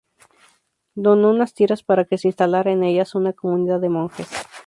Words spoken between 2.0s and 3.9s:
que se instalara en ellas una comunidad de